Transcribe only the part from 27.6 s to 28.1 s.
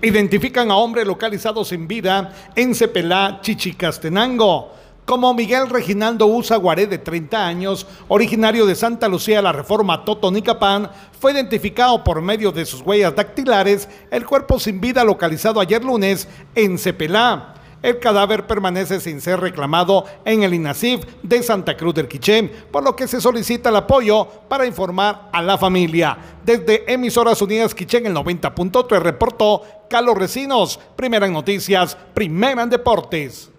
Quiché en